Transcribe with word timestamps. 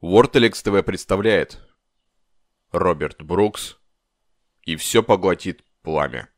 Вортелекс 0.00 0.62
ТВ 0.62 0.82
представляет 0.82 1.60
Роберт 2.72 3.22
Брукс 3.22 3.76
И 4.64 4.76
все 4.76 5.02
поглотит 5.02 5.62
пламя 5.82 6.30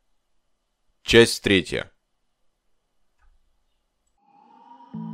Часть 1.01 1.41
третья 1.41 1.89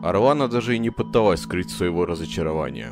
Орлана 0.01 0.47
даже 0.47 0.75
и 0.75 0.79
не 0.79 0.89
пыталась 0.89 1.41
скрыть 1.41 1.69
своего 1.69 2.07
разочарования. 2.07 2.91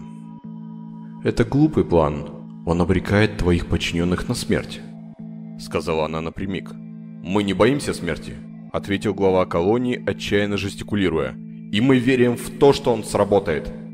«Это 1.23 1.43
глупый 1.43 1.85
план. 1.85 2.63
Он 2.67 2.79
обрекает 2.79 3.39
твоих 3.39 3.67
подчиненных 3.67 4.27
на 4.27 4.35
смерть»,— 4.35 4.79
сказала 5.59 6.05
она 6.05 6.21
напрямик. 6.21 6.71
«Мы 6.71 7.41
не 7.41 7.53
боимся 7.53 7.95
смерти»,— 7.95 8.35
ответил 8.73 9.15
глава 9.15 9.47
колонии, 9.47 10.03
отчаянно 10.07 10.57
жестикулируя. 10.57 11.31
«И 11.71 11.81
мы 11.81 11.97
верим 11.97 12.37
в 12.37 12.59
то, 12.59 12.73
что 12.73 12.93
он 12.93 13.03
сработает». 13.03 13.86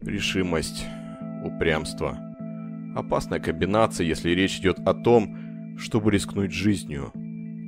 Решимость, 0.00 0.86
упрямство. 1.44 2.16
Опасная 2.96 3.38
комбинация, 3.38 4.06
если 4.06 4.30
речь 4.30 4.58
идет 4.58 4.78
о 4.86 4.94
том, 4.94 5.76
чтобы 5.78 6.10
рискнуть 6.10 6.52
жизнью. 6.52 7.12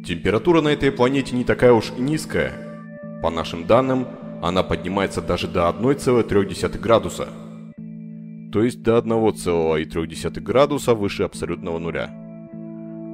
Температура 0.07 0.63
на 0.63 0.69
этой 0.69 0.91
планете 0.91 1.37
не 1.37 1.45
такая 1.45 1.75
уж 1.75 1.93
низкая. 1.99 2.53
По 3.23 3.29
нашим 3.29 3.67
данным, 3.67 4.07
она 4.43 4.63
поднимается 4.63 5.21
даже 5.21 5.47
до 5.47 5.69
1,3 5.69 6.79
градуса. 6.79 7.29
То 8.51 8.65
есть 8.65 8.83
до 8.83 8.97
1,3 8.97 10.41
градуса 10.41 10.95
выше 10.95 11.25
абсолютного 11.25 11.79
нуля. 11.79 12.11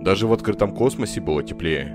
Даже 0.00 0.28
в 0.28 0.32
открытом 0.32 0.72
космосе 0.72 1.20
было 1.20 1.42
теплее. 1.42 1.92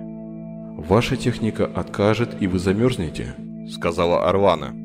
«Ваша 0.77 1.15
техника 1.15 1.65
откажет, 1.65 2.41
и 2.41 2.48
вы 2.48 2.59
замерзнете»,— 2.59 3.34
сказала 3.70 4.27
Орлана. 4.27 4.82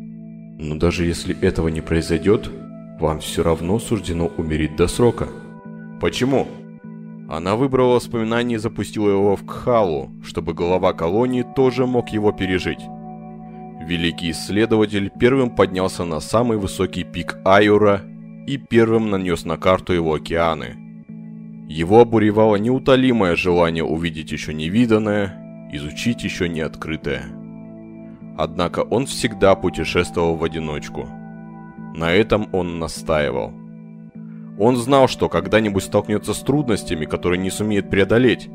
Но 0.58 0.74
даже 0.74 1.04
если 1.04 1.40
этого 1.40 1.68
не 1.68 1.80
произойдет, 1.80 2.50
вам 2.98 3.20
все 3.20 3.44
равно 3.44 3.78
суждено 3.78 4.26
умереть 4.36 4.74
до 4.74 4.88
срока. 4.88 5.28
Почему? 6.00 6.48
Она 7.28 7.54
выбрала 7.54 7.94
воспоминание 7.94 8.56
и 8.56 8.60
запустила 8.60 9.08
его 9.08 9.36
в 9.36 9.46
Кхалу, 9.46 10.10
чтобы 10.24 10.54
глава 10.54 10.92
колонии 10.94 11.46
тоже 11.54 11.86
мог 11.86 12.08
его 12.08 12.32
пережить. 12.32 12.80
Великий 13.86 14.32
исследователь 14.32 15.10
первым 15.18 15.50
поднялся 15.50 16.04
на 16.04 16.18
самый 16.18 16.58
высокий 16.58 17.04
пик 17.04 17.38
Айура 17.44 18.02
и 18.46 18.56
первым 18.56 19.10
нанес 19.10 19.44
на 19.44 19.56
карту 19.58 19.92
его 19.92 20.14
океаны. 20.14 20.76
Его 21.68 22.00
обуревало 22.00 22.56
неутолимое 22.56 23.36
желание 23.36 23.84
увидеть 23.84 24.32
еще 24.32 24.52
невиданное, 24.52 25.70
изучить 25.72 26.24
еще 26.24 26.48
неоткрытое. 26.48 27.37
Однако 28.38 28.84
он 28.84 29.06
всегда 29.06 29.56
путешествовал 29.56 30.36
в 30.36 30.44
одиночку. 30.44 31.08
На 31.96 32.12
этом 32.12 32.48
он 32.52 32.78
настаивал. 32.78 33.52
Он 34.60 34.76
знал, 34.76 35.08
что 35.08 35.28
когда-нибудь 35.28 35.82
столкнется 35.82 36.32
с 36.32 36.38
трудностями, 36.38 37.04
которые 37.04 37.40
не 37.40 37.50
сумеет 37.50 37.90
преодолеть, 37.90 38.48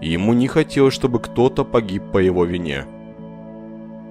и 0.00 0.10
ему 0.10 0.32
не 0.32 0.46
хотелось, 0.46 0.94
чтобы 0.94 1.18
кто-то 1.18 1.64
погиб 1.64 2.04
по 2.12 2.18
его 2.18 2.44
вине. 2.44 2.84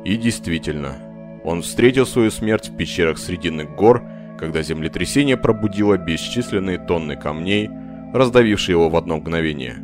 И 0.04 0.18
действительно, 0.18 0.98
он 1.46 1.62
встретил 1.62 2.06
свою 2.06 2.30
смерть 2.30 2.68
в 2.68 2.76
пещерах 2.76 3.20
Срединных 3.20 3.74
гор, 3.78 4.04
когда 4.38 4.62
землетрясение 4.64 5.38
пробудило 5.38 5.98
бесчисленные 5.98 6.78
тонны 6.78 7.16
камней, 7.16 7.70
раздавившие 8.14 8.74
его 8.74 8.90
в 8.90 8.98
одно 8.98 9.16
мгновение. 9.16 9.78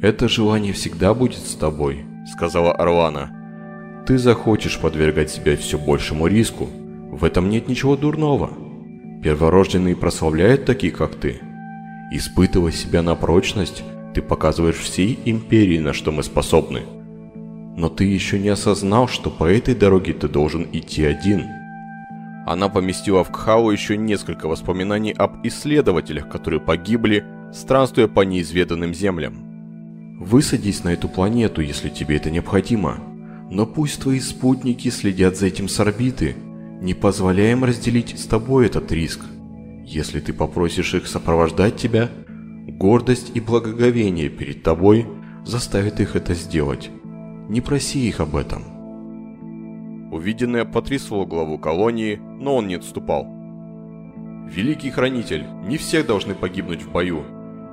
«Это 0.00 0.28
желание 0.28 0.72
всегда 0.72 1.12
будет 1.12 1.38
с 1.38 1.56
тобой»,— 1.56 2.06
сказала 2.32 2.72
Орлана 2.72 3.37
ты 4.08 4.16
захочешь 4.16 4.78
подвергать 4.78 5.30
себя 5.30 5.54
все 5.54 5.76
большему 5.76 6.28
риску. 6.28 6.66
В 7.10 7.24
этом 7.24 7.50
нет 7.50 7.68
ничего 7.68 7.94
дурного. 7.94 8.48
Перворожденные 9.22 9.94
прославляют 9.94 10.64
такие, 10.64 10.94
как 10.94 11.14
ты. 11.16 11.42
Испытывая 12.10 12.72
себя 12.72 13.02
на 13.02 13.14
прочность, 13.14 13.84
ты 14.14 14.22
показываешь 14.22 14.78
всей 14.78 15.18
империи, 15.26 15.78
на 15.78 15.92
что 15.92 16.10
мы 16.10 16.22
способны. 16.22 16.84
Но 17.76 17.90
ты 17.90 18.04
еще 18.04 18.38
не 18.38 18.48
осознал, 18.48 19.08
что 19.08 19.28
по 19.28 19.44
этой 19.44 19.74
дороге 19.74 20.14
ты 20.14 20.26
должен 20.26 20.66
идти 20.72 21.04
один. 21.04 21.44
Она 22.46 22.70
поместила 22.70 23.22
в 23.24 23.30
Кхау 23.30 23.70
еще 23.70 23.98
несколько 23.98 24.48
воспоминаний 24.48 25.12
об 25.12 25.46
исследователях, 25.46 26.30
которые 26.30 26.60
погибли, 26.60 27.26
странствуя 27.52 28.08
по 28.08 28.22
неизведанным 28.22 28.94
землям. 28.94 30.16
Высадись 30.18 30.82
на 30.82 30.94
эту 30.94 31.10
планету, 31.10 31.60
если 31.60 31.90
тебе 31.90 32.16
это 32.16 32.30
необходимо. 32.30 33.07
Но 33.50 33.64
пусть 33.64 34.02
твои 34.02 34.20
спутники 34.20 34.88
следят 34.88 35.36
за 35.36 35.46
этим 35.46 35.68
с 35.68 35.80
орбиты. 35.80 36.36
Не 36.80 36.94
позволяй 36.94 37.52
им 37.52 37.64
разделить 37.64 38.18
с 38.18 38.26
тобой 38.26 38.66
этот 38.66 38.92
риск. 38.92 39.20
Если 39.84 40.20
ты 40.20 40.32
попросишь 40.32 40.94
их 40.94 41.06
сопровождать 41.06 41.76
тебя, 41.76 42.10
гордость 42.68 43.32
и 43.34 43.40
благоговение 43.40 44.28
перед 44.28 44.62
тобой 44.62 45.06
заставят 45.44 45.98
их 45.98 46.14
это 46.14 46.34
сделать. 46.34 46.90
Не 47.48 47.62
проси 47.62 48.06
их 48.06 48.20
об 48.20 48.36
этом. 48.36 50.12
Увиденное 50.12 50.66
потрясло 50.66 51.24
главу 51.24 51.58
колонии, 51.58 52.16
но 52.16 52.56
он 52.56 52.68
не 52.68 52.74
отступал. 52.74 53.26
«Великий 54.50 54.90
Хранитель, 54.90 55.44
не 55.66 55.76
все 55.76 56.02
должны 56.02 56.34
погибнуть 56.34 56.82
в 56.82 56.90
бою. 56.90 57.22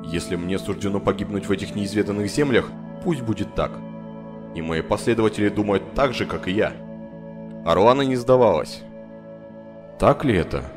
Если 0.06 0.36
мне 0.36 0.60
суждено 0.60 1.00
погибнуть 1.00 1.48
в 1.48 1.52
этих 1.52 1.76
неизведанных 1.76 2.30
землях, 2.30 2.70
пусть 3.04 3.22
будет 3.22 3.56
так 3.56 3.72
и 4.56 4.62
мои 4.62 4.82
последователи 4.82 5.50
думают 5.50 5.94
так 5.94 6.14
же, 6.14 6.26
как 6.26 6.48
и 6.48 6.52
я. 6.52 6.74
Орлана 7.66 8.02
не 8.04 8.16
сдавалась. 8.16 8.82
Так 10.00 10.24
ли 10.24 10.36
это? 10.36 10.72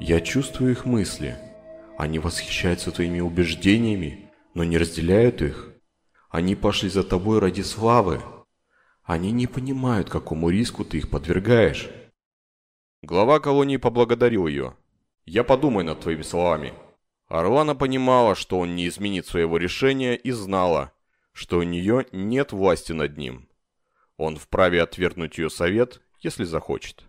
Я 0.00 0.20
чувствую 0.20 0.72
их 0.72 0.84
мысли. 0.84 1.36
Они 1.96 2.18
восхищаются 2.18 2.90
твоими 2.90 3.20
убеждениями, 3.20 4.30
но 4.54 4.64
не 4.64 4.76
разделяют 4.76 5.40
их. 5.40 5.72
Они 6.28 6.54
пошли 6.54 6.88
за 6.90 7.02
тобой 7.02 7.38
ради 7.38 7.62
славы. 7.62 8.20
Они 9.04 9.30
не 9.30 9.46
понимают, 9.46 10.10
какому 10.10 10.50
риску 10.50 10.84
ты 10.84 10.98
их 10.98 11.08
подвергаешь. 11.08 11.88
Глава 13.02 13.38
колонии 13.38 13.76
поблагодарил 13.76 14.46
ее. 14.46 14.74
«Я 15.26 15.44
подумаю 15.44 15.84
над 15.84 16.00
твоими 16.00 16.22
словами». 16.22 16.72
Орлана 17.28 17.74
понимала, 17.74 18.34
что 18.34 18.58
он 18.58 18.76
не 18.76 18.86
изменит 18.88 19.26
своего 19.26 19.58
решения 19.58 20.16
и 20.16 20.30
знала, 20.30 20.92
что 21.36 21.58
у 21.58 21.62
нее 21.64 22.06
нет 22.12 22.52
власти 22.52 22.92
над 22.92 23.18
ним. 23.18 23.46
Он 24.16 24.38
вправе 24.38 24.82
отвергнуть 24.82 25.36
ее 25.36 25.50
совет, 25.50 26.00
если 26.20 26.44
захочет. 26.44 27.04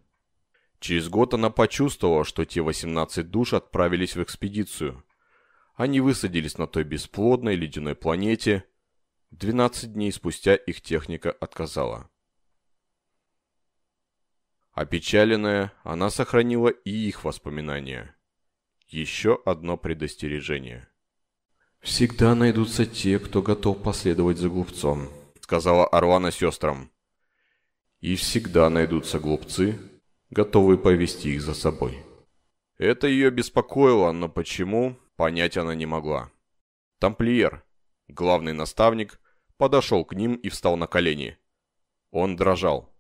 Через 0.82 1.08
год 1.08 1.34
она 1.34 1.50
почувствовала, 1.50 2.26
что 2.26 2.44
те 2.44 2.62
18 2.62 3.32
душ 3.32 3.54
отправились 3.54 4.18
в 4.18 4.22
экспедицию. 4.22 5.06
Они 5.76 6.02
высадились 6.02 6.58
на 6.58 6.68
той 6.68 6.84
бесплодной 6.84 7.56
ледяной 7.56 7.96
планете. 7.96 8.66
12 9.32 9.94
дней 9.94 10.12
спустя 10.12 10.56
их 10.56 10.82
техника 10.82 11.32
отказала. 11.32 12.10
Опечаленная, 14.74 15.72
она 15.84 16.10
сохранила 16.10 16.68
и 16.68 16.92
их 16.92 17.24
воспоминания. 17.24 18.14
Еще 18.88 19.42
одно 19.46 19.78
предостережение– 19.78 20.90
«Всегда 21.88 22.36
найдутся 22.36 22.86
те, 22.86 23.18
кто 23.18 23.42
готов 23.42 23.82
последовать 23.82 24.38
за 24.38 24.50
глупцом»,— 24.50 25.08
сказала 25.40 25.88
Орлана 25.88 26.32
сестрам. 26.32 26.92
«И 28.02 28.18
всегда 28.18 28.70
найдутся 28.70 29.20
глупцы, 29.20 29.80
готовые 30.30 30.78
повести 30.78 31.30
их 31.30 31.42
за 31.42 31.54
собой». 31.54 32.04
Это 32.78 33.08
ее 33.08 33.32
беспокоило, 33.32 34.12
но 34.12 34.28
почему, 34.28 35.00
понять 35.16 35.56
она 35.56 35.76
не 35.76 35.86
могла. 35.86 36.30
Тамплиер, 37.00 37.64
главный 38.10 38.52
наставник, 38.52 39.22
подошел 39.56 40.04
к 40.04 40.14
ним 40.14 40.36
и 40.36 40.50
встал 40.50 40.76
на 40.76 40.88
колени. 40.88 41.38
Он 42.12 42.36
дрожал. 42.36 42.94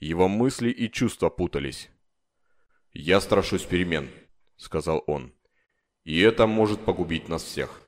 Его 0.00 0.26
мысли 0.26 0.70
и 0.70 0.90
чувства 0.90 1.30
путались. 1.30 1.88
«Я 2.92 3.20
страшусь 3.20 3.62
перемен»,— 3.62 4.10
сказал 4.56 5.04
он. 5.06 5.32
«И 6.02 6.18
это 6.18 6.48
может 6.48 6.84
погубить 6.84 7.28
нас 7.28 7.44
всех». 7.44 7.83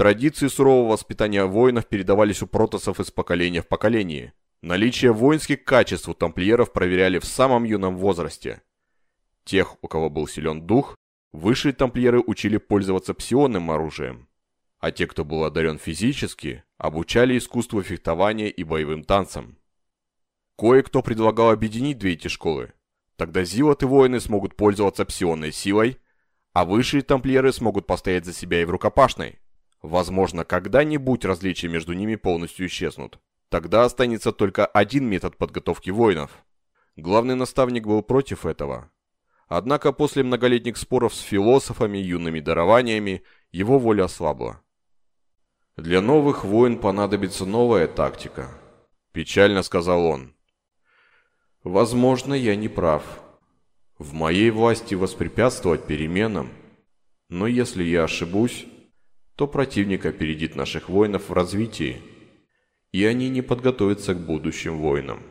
Традиции 0.00 0.46
сурового 0.46 0.92
воспитания 0.92 1.44
воинов 1.44 1.86
передавались 1.86 2.40
у 2.40 2.46
протосов 2.46 3.00
из 3.00 3.10
поколения 3.10 3.60
в 3.60 3.68
поколение. 3.68 4.32
Наличие 4.62 5.12
воинских 5.12 5.62
качеств 5.62 6.08
у 6.08 6.14
тамплиеров 6.14 6.72
проверяли 6.72 7.18
в 7.18 7.26
самом 7.26 7.64
юном 7.64 7.98
возрасте. 7.98 8.62
Тех, 9.44 9.76
у 9.84 9.88
кого 9.88 10.08
был 10.08 10.26
силен 10.26 10.66
дух, 10.66 10.96
высшие 11.32 11.74
тамплиеры 11.74 12.18
учили 12.18 12.56
пользоваться 12.56 13.12
псионным 13.12 13.70
оружием. 13.70 14.26
А 14.78 14.90
те, 14.90 15.06
кто 15.06 15.22
был 15.22 15.44
одарен 15.44 15.78
физически, 15.78 16.64
обучали 16.78 17.36
искусству 17.36 17.82
фехтования 17.82 18.48
и 18.48 18.64
боевым 18.64 19.04
танцам. 19.04 19.58
Кое-кто 20.56 21.02
предлагал 21.02 21.50
объединить 21.50 21.98
две 21.98 22.14
эти 22.14 22.28
школы. 22.28 22.72
Тогда 23.16 23.44
зилоты 23.44 23.86
воины 23.86 24.18
смогут 24.18 24.56
пользоваться 24.56 25.04
псионной 25.04 25.52
силой, 25.52 25.98
а 26.54 26.64
высшие 26.64 27.02
тамплиеры 27.02 27.52
смогут 27.52 27.86
постоять 27.86 28.24
за 28.24 28.32
себя 28.32 28.62
и 28.62 28.64
в 28.64 28.70
рукопашной. 28.70 29.40
Возможно, 29.82 30.44
когда-нибудь 30.44 31.24
различия 31.24 31.68
между 31.68 31.94
ними 31.94 32.16
полностью 32.16 32.66
исчезнут. 32.66 33.18
Тогда 33.48 33.84
останется 33.84 34.30
только 34.30 34.66
один 34.66 35.06
метод 35.06 35.36
подготовки 35.36 35.90
воинов. 35.90 36.30
Главный 36.96 37.34
наставник 37.34 37.86
был 37.86 38.02
против 38.02 38.46
этого. 38.46 38.90
Однако 39.48 39.92
после 39.92 40.22
многолетних 40.22 40.76
споров 40.76 41.14
с 41.14 41.20
философами, 41.20 41.98
юными 41.98 42.40
дарованиями, 42.40 43.24
его 43.50 43.78
воля 43.78 44.04
ослабла. 44.04 44.62
«Для 45.76 46.00
новых 46.00 46.44
войн 46.44 46.78
понадобится 46.78 47.46
новая 47.46 47.88
тактика»,– 47.88 48.50
печально 49.12 49.62
сказал 49.62 50.04
он. 50.04 50.34
«Возможно, 51.64 52.34
я 52.34 52.54
не 52.54 52.68
прав. 52.68 53.02
В 53.98 54.12
моей 54.12 54.50
власти 54.50 54.94
воспрепятствовать 54.94 55.86
переменам, 55.86 56.50
но 57.28 57.46
если 57.46 57.82
я 57.82 58.04
ошибусь, 58.04 58.66
то 59.40 59.46
противник 59.46 60.04
опередит 60.04 60.54
наших 60.54 60.90
воинов 60.90 61.30
в 61.30 61.32
развитии, 61.32 62.02
и 62.92 63.06
они 63.06 63.30
не 63.30 63.40
подготовятся 63.40 64.12
к 64.12 64.20
будущим 64.20 64.76
войнам». 64.76 65.22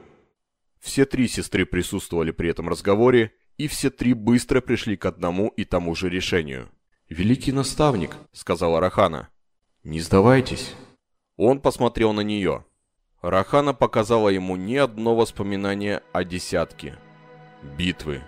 Все 0.80 1.06
три 1.06 1.28
сестры 1.28 1.64
присутствовали 1.64 2.32
при 2.32 2.50
этом 2.50 2.68
разговоре, 2.68 3.34
и 3.58 3.68
все 3.68 3.92
три 3.92 4.16
быстро 4.16 4.62
пришли 4.62 4.98
к 4.98 5.06
одному 5.06 5.50
и 5.50 5.64
тому 5.64 5.94
же 5.94 6.10
решению. 6.10 6.70
«Великий 7.08 7.52
наставник»,— 7.52 8.16
сказала 8.32 8.80
Рахана,— 8.80 9.30
«не 9.84 10.02
сдавайтесь». 10.02 10.74
Он 11.38 11.62
посмотрел 11.62 12.12
на 12.12 12.22
нее. 12.22 12.66
Рахана 13.22 13.76
показала 13.76 14.30
ему 14.30 14.56
ни 14.56 14.78
одно 14.78 15.16
воспоминание 15.16 16.02
о 16.14 16.24
десятке. 16.24 16.98
Битвы. 17.78 18.24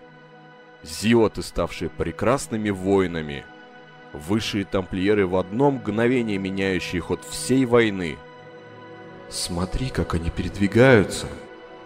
Зилоты, 0.83 1.41
ставшие 1.41 1.89
прекрасными 1.89 2.69
воинами. 2.69 3.43
Высшие 4.13 4.65
тамплиеры 4.65 5.25
в 5.25 5.35
одно 5.35 5.71
мгновение 5.71 6.37
меняющие 6.37 7.01
ход 7.01 7.23
всей 7.29 7.65
войны. 7.65 8.17
«Смотри, 9.29 9.89
как 9.89 10.13
они 10.13 10.29
передвигаются», 10.29 11.27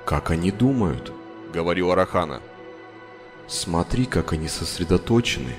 «Как 0.06 0.30
они 0.30 0.51
думают?»— 0.51 1.12
говорила 1.54 1.95
Рахана. 1.95 2.39
«Смотри, 3.48 4.06
как 4.06 4.33
они 4.33 4.48
сосредоточены. 4.48 5.56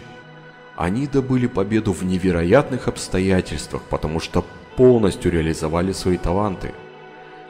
Они 0.76 1.08
добыли 1.08 1.48
победу 1.48 1.92
в 1.92 2.04
невероятных 2.04 2.86
обстоятельствах, 2.86 3.82
потому 3.90 4.20
что 4.20 4.44
полностью 4.76 5.32
реализовали 5.32 5.90
свои 5.90 6.16
таланты. 6.16 6.74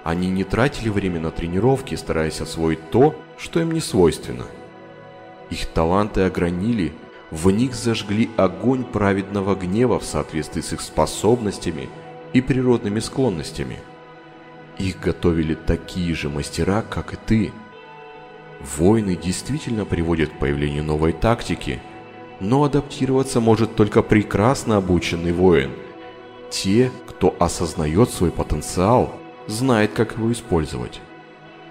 Они 0.04 0.30
не 0.30 0.44
тратили 0.44 0.88
время 0.88 1.20
на 1.20 1.30
тренировки, 1.30 1.94
стараясь 1.96 2.40
освоить 2.40 2.90
то, 2.90 3.14
что 3.36 3.60
им 3.60 3.72
не 3.72 3.80
свойственно. 3.80 4.46
Их 5.50 5.66
таланты 5.66 6.22
огранили, 6.22 6.94
в 7.31 7.50
них 7.50 7.75
зажгли 7.75 8.31
огонь 8.37 8.84
праведного 8.84 9.55
гнева 9.55 9.99
в 9.99 10.05
соответствии 10.05 10.61
с 10.61 10.73
их 10.73 10.81
способностями 10.81 11.88
и 12.32 12.40
природными 12.40 13.00
склонностями– 13.00 13.78
их 14.78 15.00
готовили 15.00 15.55
такие 15.55 16.14
же 16.14 16.28
мастера, 16.28 16.82
как 16.82 17.14
и 17.14 17.17
ты. 17.17 17.52
Войны 18.76 19.17
действительно 19.17 19.84
приводят 19.84 20.31
к 20.31 20.38
появлению 20.38 20.84
новой 20.84 21.12
тактики, 21.12 21.81
но 22.40 22.64
адаптироваться 22.64 23.40
может 23.40 23.75
только 23.75 24.02
прекрасно 24.02 24.76
обученный 24.76 25.32
воин. 25.32 25.73
Те, 26.50 26.90
кто 27.06 27.34
осознает 27.38 28.11
свой 28.11 28.31
потенциал, 28.31 29.14
знает, 29.46 29.93
как 29.93 30.17
его 30.17 30.31
использовать. 30.32 31.00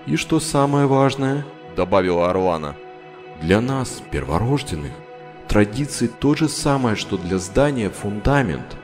И 0.06 0.16
что 0.16 0.40
самое 0.40 0.88
важное, 0.88 1.46
добавила 1.76 2.30
Орлана, 2.30 2.76
для 3.42 3.62
нас, 3.62 4.02
перворожденных, 4.12 4.92
традиции 5.48 6.08
то 6.08 6.36
же 6.36 6.50
самое, 6.50 6.96
что 6.96 7.18
для 7.18 7.38
здания 7.38 7.90
фундамент. 7.90 8.78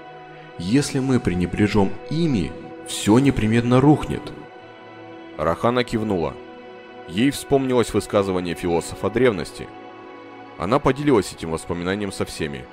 Если 0.57 0.99
мы 0.99 1.19
пренебрежем 1.19 1.91
ими, 2.09 2.51
все 2.87 3.19
непременно 3.19 3.81
рухнет. 3.81 4.21
Рахана 5.37 5.83
кивнула. 5.83 6.33
Ей 7.07 7.31
вспомнилось 7.31 7.93
высказывание 7.93 8.55
философа 8.55 9.09
древности. 9.09 9.67
Она 10.57 10.79
поделилась 10.79 11.33
этим 11.33 11.51
воспоминанием 11.51 12.11
со 12.11 12.25
всеми. 12.25 12.65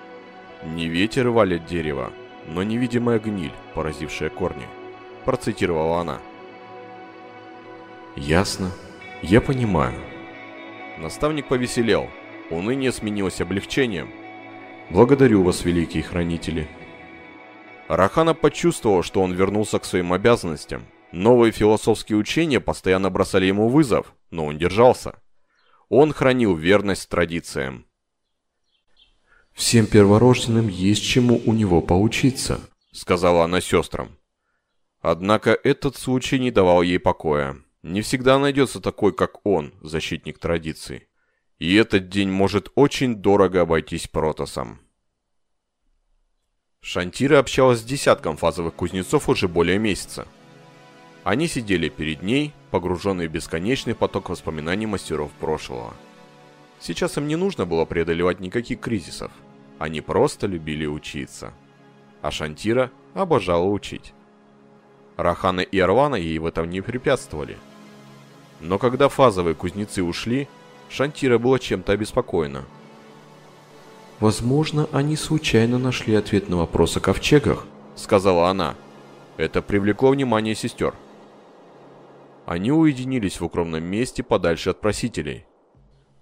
«Не 0.65 0.89
ветер 0.89 1.31
валит 1.31 1.65
дерево, 1.67 2.13
но 2.47 2.63
невидимая 2.63 3.19
гниль, 3.19 3.53
поразившая 3.75 4.29
корни»,– 4.29 4.67
процитировала 5.25 6.01
она. 6.01 6.19
«Ясно. 8.17 8.71
Я 9.23 9.41
понимаю». 9.41 9.99
Наставник 10.99 11.47
повеселел. 11.47 12.09
Уныние 12.51 12.93
сменилось 12.93 13.41
облегчением. 13.41 14.11
«Благодарю 14.91 15.43
вас, 15.43 15.65
великие 15.65 16.03
хранители», 16.03 16.69
Рахана 17.89 18.35
почувствовал, 18.35 19.03
что 19.03 19.23
он 19.23 19.33
вернулся 19.33 19.79
к 19.79 19.85
своим 19.87 20.13
обязанностям. 20.13 20.87
Новые 21.11 21.53
философские 21.53 22.19
учения 22.19 22.61
постоянно 22.61 23.09
бросали 23.09 23.47
ему 23.47 23.69
вызов, 23.69 24.15
но 24.31 24.45
он 24.45 24.59
держался. 24.59 25.23
Он 25.89 26.13
хранил 26.13 26.55
верность 26.55 27.09
традициям. 27.09 27.87
«Всем 29.55 29.87
перворожденным 29.87 30.69
есть 30.69 31.03
чему 31.03 31.41
у 31.47 31.55
него 31.55 31.81
поучиться»,— 31.81 32.61
сказала 32.93 33.45
она 33.45 33.63
сестрам. 33.63 34.11
Однако 35.01 35.59
этот 35.65 35.97
случай 35.97 36.39
не 36.39 36.51
давал 36.51 36.83
ей 36.83 36.99
покоя. 36.99 37.57
Не 37.83 38.03
всегда 38.03 38.39
найдется 38.39 38.81
такой, 38.81 39.15
как 39.15 39.47
он, 39.47 39.73
защитник 39.81 40.39
традиций. 40.39 41.08
И 41.59 41.75
этот 41.75 42.09
день 42.09 42.31
может 42.31 42.71
очень 42.77 43.17
дорого 43.17 43.63
обойтись 43.63 44.07
Протосом. 44.07 44.79
Шантира 46.81 47.41
общалась 47.41 47.81
с 47.81 47.85
десятком 47.85 48.37
фазовых 48.37 48.75
кузнецов 48.75 49.29
уже 49.29 49.49
более 49.49 49.79
месяца. 49.79 50.29
Они 51.25 51.49
сидели 51.49 51.89
перед 51.89 52.23
ней, 52.23 52.55
погруженные 52.71 53.29
в 53.29 53.33
бесконечный 53.33 53.97
поток 53.97 54.31
воспоминаний 54.31 54.87
мастеров 54.87 55.33
прошлого. 55.33 55.95
Сейчас 56.81 57.19
им 57.19 57.27
не 57.27 57.35
нужно 57.35 57.67
было 57.67 57.85
преодолевать 57.85 58.39
никаких 58.39 58.81
кризисов. 58.81 59.33
Они 59.81 60.01
просто 60.01 60.47
любили 60.47 60.87
учиться. 60.87 61.53
А 62.23 62.31
Шантира 62.31 62.93
обожала 63.15 63.65
учить. 63.65 64.15
Рахана 65.17 65.61
и 65.61 65.79
Арвана 65.81 66.15
ей 66.15 66.39
в 66.39 66.47
этом 66.47 66.71
не 66.71 66.81
препятствовали. 66.81 67.59
Но 68.61 68.79
когда 68.79 69.09
фазовые 69.09 69.57
кузнецы 69.57 70.05
ушли, 70.05 70.49
Шантира 70.89 71.39
была 71.39 71.59
чем-то 71.59 71.93
обеспокоена– 71.93 72.65
«Возможно, 74.21 74.89
они 74.91 75.15
случайно 75.15 75.79
нашли 75.79 76.15
ответ 76.17 76.49
на 76.49 76.57
вопрос 76.57 76.97
о 76.97 77.01
ковчегах»,— 77.01 77.67
сказала 77.95 78.49
она. 78.49 78.75
Это 79.37 79.63
привлекло 79.63 80.11
внимание 80.11 80.57
сестер. 80.57 80.95
Они 82.45 82.73
уединились 82.73 83.39
в 83.39 83.45
укромном 83.45 83.85
месте 83.85 84.25
подальше 84.25 84.71
от 84.71 84.81
просителей. 84.81 85.47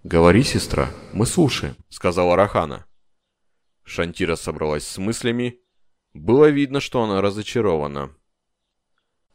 «Говори, 0.04 0.42
сестра, 0.42 0.90
мы 1.14 1.24
слушаем»,— 1.24 1.74
сказала 1.88 2.36
Рахана. 2.36 2.84
Шантира 3.82 4.36
собралась 4.36 4.86
с 4.86 4.98
мыслями. 4.98 5.60
Было 6.12 6.50
видно, 6.50 6.80
что 6.80 7.02
она 7.02 7.22
разочарована. 7.22 8.10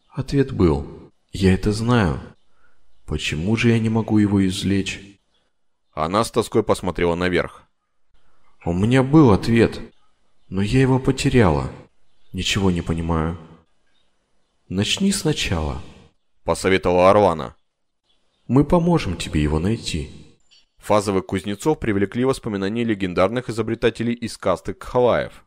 Ответ 0.10 0.52
был. 0.52 1.12
«Я 1.32 1.56
это 1.56 1.72
знаю. 1.72 2.20
Почему 3.08 3.56
же 3.56 3.70
я 3.70 3.80
не 3.80 3.90
могу 3.90 4.20
его 4.20 4.46
извлечь?» 4.46 5.21
Она 6.02 6.24
с 6.24 6.32
тоской 6.32 6.64
посмотрела 6.64 7.14
наверх. 7.14 7.62
У 8.66 8.74
меня 8.74 9.04
был 9.04 9.30
ответ, 9.30 9.80
но 10.50 10.64
я 10.64 10.82
его 10.82 10.98
потеряла. 10.98 11.70
Ничего 12.34 12.72
не 12.72 12.82
понимаю. 12.82 13.38
Начни 14.68 15.12
сначала, 15.12 15.80
посоветовала 16.44 17.12
Орлана. 17.12 17.56
Мы 18.48 18.66
поможем 18.66 19.16
тебе 19.16 19.44
его 19.44 19.60
найти. 19.60 20.10
Фазовых 20.78 21.28
кузнецов 21.28 21.78
привлекли 21.78 22.26
воспоминания 22.26 22.84
легендарных 22.84 23.50
изобретателей 23.50 24.14
из 24.14 24.40
касты 24.40 24.74
Кхалаев. 24.74 25.46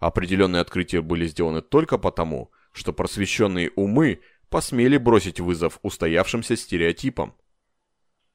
Определенные 0.00 0.62
открытия 0.62 1.00
были 1.00 1.28
сделаны 1.28 1.62
только 1.62 1.96
потому, 1.96 2.50
что 2.72 2.92
просвещенные 2.92 3.70
умы 3.76 4.18
посмели 4.48 4.96
бросить 4.96 5.38
вызов 5.38 5.78
устоявшимся 5.82 6.56
стереотипам. 6.56 7.36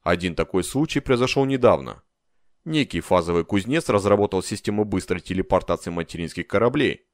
Один 0.01 0.35
такой 0.35 0.63
случай 0.63 0.99
произошел 0.99 1.45
недавно– 1.45 2.03
Некий 2.63 3.01
фазовый 3.01 3.43
кузнец 3.43 3.89
разработал 3.89 4.43
систему 4.43 4.85
быстрой 4.85 5.19
телепортации 5.19 5.89
материнских 5.89 6.47
кораблей. 6.47 7.05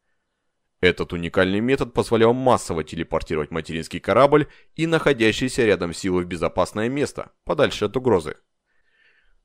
Этот 0.82 1.14
уникальный 1.14 1.62
метод 1.62 1.94
позволял 1.94 2.34
массово 2.34 2.84
телепортировать 2.84 3.50
материнский 3.50 4.00
корабль 4.00 4.48
и 4.76 4.86
находящиеся 4.86 5.66
рядом 5.66 5.94
силы 5.94 6.24
в 6.24 6.28
безопасное 6.28 6.90
место, 6.90 7.32
подальше 7.46 7.86
от 7.86 7.96
угрозы. 7.96 8.36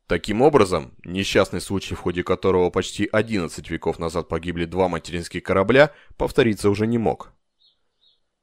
Таким 0.09 0.43
образом, 0.43 0.95
несчастный 1.05 1.61
случай, 1.61 1.95
в 1.95 2.01
ходе 2.01 2.25
которого 2.25 2.69
почти 2.69 3.09
11 3.11 3.71
веков 3.71 3.99
назад 3.99 4.29
погибли 4.29 4.65
два 4.65 4.89
материнских 4.89 5.43
корабля, 5.43 5.95
повториться 6.19 6.69
уже 6.69 6.87
не 6.87 6.99
мог. 6.99 7.33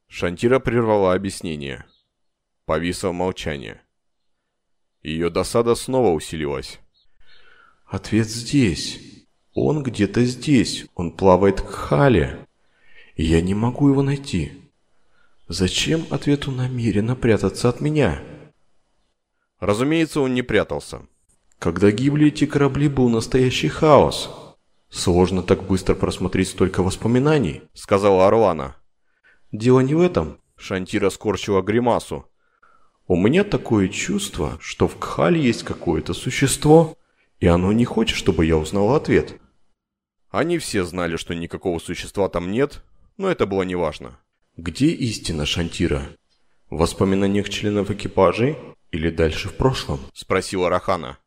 Шантира 0.08 0.60
прервала 0.60 1.14
объяснение. 1.14 1.86
Повисло 2.66 3.12
молчание. 3.12 3.84
Ее 5.02 5.30
досада 5.30 5.76
снова 5.76 6.10
усилилась. 6.10 6.80
Ответ 7.86 8.28
здесь. 8.28 9.00
Он 9.54 9.82
где-то 9.82 10.24
здесь. 10.26 10.86
Он 10.96 11.12
плавает 11.12 11.62
к 11.62 11.70
Хале. 11.70 12.46
И 13.16 13.24
я 13.24 13.42
не 13.42 13.54
могу 13.54 13.90
его 13.90 14.04
найти. 14.04 14.54
Зачем 15.48 16.06
ответу 16.12 16.52
намеренно 16.52 17.16
прятаться 17.16 17.70
от 17.70 17.82
меня? 17.82 18.22
Разумеется, 19.60 20.22
он 20.22 20.34
не 20.36 20.44
прятался. 20.44 21.02
Когда 21.58 21.92
гибли 21.92 22.28
эти 22.28 22.46
корабли, 22.46 22.88
был 22.88 23.10
настоящий 23.10 23.68
хаос. 23.68 24.30
Сложно 24.90 25.44
так 25.44 25.64
быстро 25.64 25.96
просмотреть 25.96 26.50
столько 26.50 26.84
воспоминаний, 26.84 27.64
сказала 27.74 28.28
Орлана. 28.28 28.76
Дело 29.52 29.80
не 29.80 29.96
в 29.96 30.02
этом. 30.02 30.40
Шантира 30.56 31.10
скорчила 31.10 31.62
гримасу. 31.62 32.29
У 33.10 33.16
меня 33.16 33.44
такое 33.44 33.88
чувство, 33.88 34.60
что 34.62 34.88
в 34.88 35.00
Кхале 35.00 35.42
есть 35.42 35.64
какое-то 35.64 36.14
существо, 36.14 36.96
и 37.40 37.48
оно 37.48 37.72
не 37.72 37.84
хочет, 37.84 38.16
чтобы 38.16 38.46
я 38.46 38.56
узнал 38.56 38.94
ответ. 38.94 39.42
Они 40.30 40.60
все 40.60 40.84
знали, 40.84 41.18
что 41.18 41.34
никакого 41.34 41.80
существа 41.80 42.30
там 42.30 42.52
нет, 42.52 42.84
но 43.18 43.28
это 43.32 43.48
было 43.48 43.64
неважно. 43.64 44.20
Где 44.58 44.90
истина 44.90 45.48
Шантира? 45.48 46.08
В 46.70 46.78
воспоминаниях 46.78 47.50
членов 47.50 47.90
экипажей 47.90 48.60
или 48.92 49.10
дальше 49.10 49.50
в 49.50 49.58
прошлом? 49.58 50.02
Спросила 50.14 50.70
Рахана. 50.70 51.18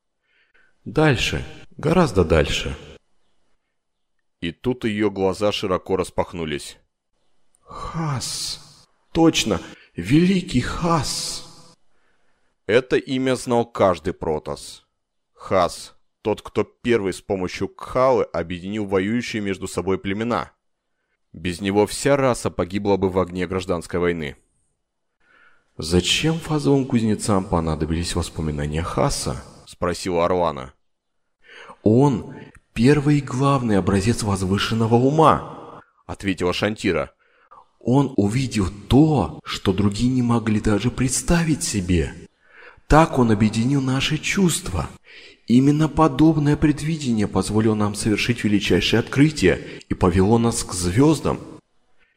Дальше, 0.85 1.45
гораздо 1.77 2.25
дальше. 2.25 2.77
И 4.41 4.53
тут 4.53 4.85
ее 4.85 5.11
глаза 5.11 5.51
широко 5.51 5.97
распахнулись. 5.97 6.79
Хас. 7.59 8.87
Точно, 9.13 9.61
великий 9.97 10.61
Хас. 10.61 11.42
Это 12.73 12.97
имя 12.97 13.37
знал 13.37 13.67
каждый 13.67 14.15
Протас. 14.15 14.87
Хас, 15.35 15.95
тот, 16.23 16.41
кто 16.41 16.65
первый 16.65 17.13
с 17.13 17.21
помощью 17.21 17.69
Кхалы 17.69 18.25
объединил 18.25 18.87
воюющие 18.87 19.43
между 19.43 19.69
собой 19.69 19.99
племена. 19.99 20.53
Без 21.35 21.61
него 21.61 21.87
вся 21.87 22.17
раса 22.17 22.51
погибла 22.51 22.97
бы 22.97 23.11
в 23.11 23.19
огне 23.19 23.47
гражданской 23.47 24.01
войны. 24.01 24.37
«Зачем 25.77 26.39
фазовым 26.39 26.87
кузнецам 26.87 27.45
понадобились 27.45 28.15
воспоминания 28.15 28.83
Хаса?»– 28.83 29.45
спросила 29.67 30.25
Орлана. 30.25 30.73
«Он– 31.83 32.35
первый 32.73 33.19
и 33.19 33.21
главный 33.21 33.77
образец 33.77 34.23
возвышенного 34.23 34.95
ума»,– 34.95 35.83
ответила 36.07 36.55
Шантира. 36.55 37.13
«Он 37.81 38.15
увидел 38.17 38.69
то, 38.89 39.41
что 39.45 39.75
другие 39.75 40.11
не 40.11 40.23
могли 40.23 40.59
даже 40.59 40.91
представить 40.91 41.63
себе. 41.63 42.15
Так 42.93 43.19
он 43.19 43.31
объединил 43.31 43.81
наши 43.81 44.19
чувства. 44.19 44.87
Именно 45.47 45.89
подобное 45.89 46.59
предвидение 46.59 47.27
позволило 47.27 47.75
нам 47.75 47.95
совершить 47.95 48.45
величайшее 48.45 49.01
открытие 49.01 49.63
и 49.89 49.95
повело 49.95 50.37
нас 50.37 50.63
к 50.63 50.75
звездам». 50.75 51.41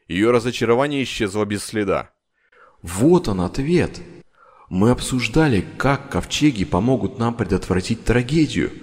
Ее 0.10 0.32
разочарование 0.32 1.02
исчезло 1.04 1.46
без 1.46 1.64
следа. 1.64 2.10
Вот 2.82 3.30
он 3.30 3.40
ответ. 3.40 4.02
Мы 4.68 4.90
обсуждали, 4.90 5.66
как 5.78 6.10
ковчеги 6.10 6.66
помогут 6.66 7.20
нам 7.20 7.36
предотвратить 7.36 8.04
трагедию, 8.04 8.74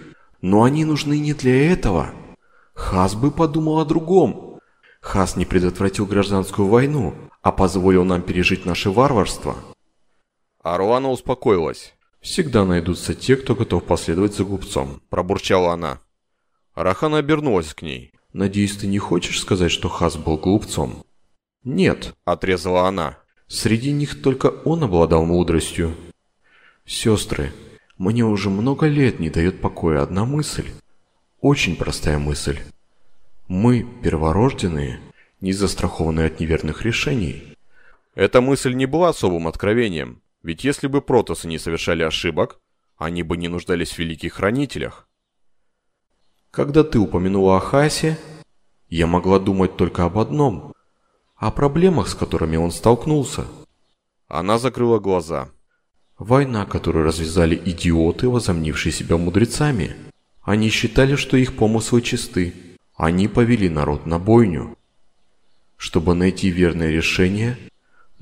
но 0.40 0.62
они 0.62 0.86
нужны 0.86 1.18
не 1.18 1.34
для 1.34 1.72
этого. 1.72 2.14
Хас 2.72 3.14
бы 3.14 3.30
подумал 3.30 3.80
о 3.80 3.84
другом. 3.84 4.60
Хас 5.02 5.36
не 5.36 5.44
предотвратил 5.44 6.06
гражданскую 6.06 6.68
войну, 6.68 7.14
а 7.42 7.52
позволил 7.52 8.06
нам 8.06 8.22
пережить 8.22 8.64
наше 8.64 8.88
варварство. 8.88 9.56
Аруана 10.62 11.10
успокоилась. 11.10 11.94
«Всегда 12.20 12.64
найдутся 12.64 13.14
те, 13.14 13.36
кто 13.36 13.54
готов 13.54 13.84
последовать 13.84 14.34
за 14.34 14.44
глупцом»,– 14.44 15.02
пробурчала 15.10 15.72
она. 15.72 16.00
Рахана 16.74 17.18
обернулась 17.18 17.74
к 17.74 17.82
ней. 17.82 18.12
«Надеюсь, 18.32 18.76
ты 18.76 18.86
не 18.86 18.98
хочешь 18.98 19.40
сказать, 19.40 19.72
что 19.72 19.88
Хас 19.88 20.16
был 20.16 20.36
глупцом?» 20.38 21.04
«Нет»,– 21.64 22.14
отрезала 22.24 22.86
она. 22.86 23.18
Среди 23.52 23.92
них 23.92 24.22
только 24.22 24.46
он 24.46 24.82
обладал 24.82 25.26
мудростью. 25.26 25.94
Сестры, 26.86 27.52
мне 27.98 28.24
уже 28.24 28.48
много 28.48 28.86
лет 28.86 29.20
не 29.20 29.28
дает 29.28 29.60
покоя 29.60 30.00
одна 30.00 30.24
мысль. 30.24 30.70
Очень 31.42 31.76
простая 31.76 32.18
мысль. 32.18 32.60
Мы, 33.48 33.86
перворожденные, 34.02 35.00
не 35.42 35.52
застрахованы 35.52 36.22
от 36.22 36.40
неверных 36.40 36.82
решений. 36.82 37.58
Эта 38.14 38.40
мысль 38.40 38.72
не 38.72 38.86
была 38.86 39.10
особым 39.10 39.46
откровением, 39.46 40.22
ведь 40.42 40.64
если 40.64 40.86
бы 40.86 41.02
протосы 41.02 41.48
не 41.48 41.58
совершали 41.58 42.02
ошибок, 42.02 42.58
они 42.96 43.22
бы 43.22 43.36
не 43.36 43.48
нуждались 43.48 43.92
в 43.92 43.98
великих 43.98 44.34
хранителях. 44.34 45.08
Когда 46.50 46.84
ты 46.84 46.98
упомянула 46.98 47.56
о 47.56 47.60
Хасе, 47.60 48.18
я 48.88 49.06
могла 49.06 49.38
думать 49.38 49.76
только 49.76 50.04
об 50.04 50.18
одном 50.18 50.74
о 51.42 51.50
проблемах, 51.50 52.08
с 52.08 52.14
которыми 52.14 52.56
он 52.56 52.70
столкнулся. 52.70 53.46
Она 54.28 54.58
закрыла 54.58 55.00
глаза. 55.00 55.48
Война, 56.16 56.66
которую 56.66 57.04
развязали 57.04 57.60
идиоты, 57.64 58.28
возомнившие 58.28 58.92
себя 58.92 59.16
мудрецами. 59.16 59.96
Они 60.42 60.68
считали, 60.68 61.16
что 61.16 61.36
их 61.36 61.56
помыслы 61.56 62.00
чисты. 62.00 62.54
Они 62.94 63.26
повели 63.26 63.68
народ 63.68 64.06
на 64.06 64.20
бойню. 64.20 64.78
Чтобы 65.76 66.14
найти 66.14 66.50
верное 66.50 66.90
решение, 66.92 67.58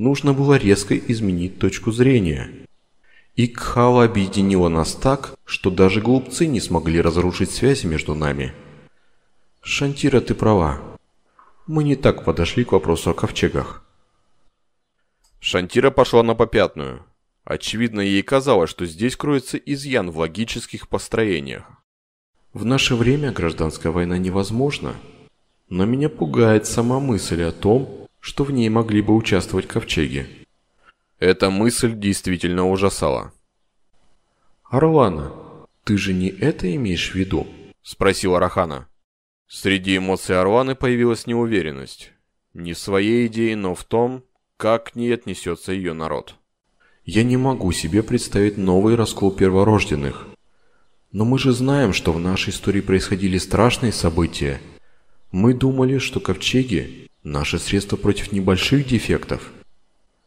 нужно 0.00 0.32
было 0.32 0.54
резко 0.54 0.96
изменить 0.96 1.60
точку 1.60 1.92
зрения. 1.92 2.50
И 3.36 3.46
Кхала 3.46 4.04
объединила 4.04 4.68
нас 4.68 4.94
так, 4.94 5.38
что 5.44 5.70
даже 5.70 6.00
глупцы 6.00 6.46
не 6.46 6.60
смогли 6.60 7.00
разрушить 7.00 7.52
связи 7.52 7.86
между 7.86 8.16
нами. 8.16 8.52
Шантира, 9.62 10.20
ты 10.20 10.34
права 10.34 10.90
мы 11.70 11.84
не 11.84 11.94
так 11.94 12.24
подошли 12.24 12.64
к 12.64 12.72
вопросу 12.72 13.10
о 13.10 13.14
ковчегах. 13.14 13.84
Шантира 15.38 15.92
пошла 15.92 16.24
на 16.24 16.34
попятную. 16.34 17.04
Очевидно, 17.44 18.00
ей 18.00 18.22
казалось, 18.22 18.68
что 18.68 18.86
здесь 18.86 19.14
кроется 19.14 19.56
изъян 19.56 20.10
в 20.10 20.18
логических 20.18 20.88
построениях. 20.88 21.64
В 22.52 22.64
наше 22.64 22.96
время 22.96 23.30
гражданская 23.30 23.92
война 23.92 24.18
невозможна, 24.18 24.96
но 25.68 25.84
меня 25.84 26.08
пугает 26.08 26.66
сама 26.66 26.98
мысль 26.98 27.44
о 27.44 27.52
том, 27.52 27.99
что 28.20 28.44
в 28.44 28.52
ней 28.52 28.68
могли 28.68 29.02
бы 29.02 29.14
участвовать 29.14 29.66
ковчеги. 29.66 30.26
Эта 31.18 31.50
мысль 31.50 31.98
действительно 31.98 32.68
ужасала. 32.68 33.32
«Арлана, 34.64 35.32
ты 35.84 35.96
же 35.96 36.12
не 36.12 36.28
это 36.28 36.74
имеешь 36.76 37.10
в 37.10 37.14
виду?»– 37.14 37.46
спросила 37.82 38.38
Рахана. 38.38 38.88
Среди 39.48 39.96
эмоций 39.96 40.38
Орланы 40.38 40.76
появилась 40.76 41.26
неуверенность. 41.26 42.12
Не 42.54 42.72
в 42.72 42.78
своей 42.78 43.26
идее, 43.26 43.56
но 43.56 43.74
в 43.74 43.84
том, 43.84 44.24
как 44.56 44.92
к 44.92 44.94
ней 44.94 45.12
отнесется 45.12 45.72
ее 45.72 45.92
народ. 45.92 46.36
«Я 47.04 47.24
не 47.24 47.36
могу 47.36 47.72
себе 47.72 48.02
представить 48.02 48.56
новый 48.56 48.94
раскол 48.94 49.32
перворожденных. 49.32 50.28
Но 51.10 51.24
мы 51.24 51.38
же 51.38 51.52
знаем, 51.52 51.92
что 51.92 52.12
в 52.12 52.20
нашей 52.20 52.50
истории 52.50 52.80
происходили 52.80 53.38
страшные 53.38 53.92
события. 53.92 54.60
Мы 55.32 55.54
думали, 55.54 55.98
что 55.98 56.20
ковчеги– 56.20 57.08
наше 57.22 57.58
средство 57.58 57.96
против 57.96 58.32
небольших 58.32 58.86
дефектов. 58.86 59.50